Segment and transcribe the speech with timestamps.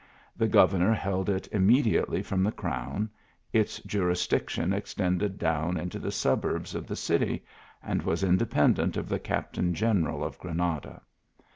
[0.35, 3.07] The governor held it immediately from the crown:
[3.53, 7.45] its jurisdiction ex tended down into the suburbs of the city,
[7.83, 11.03] and was independent of the captain general of Granada.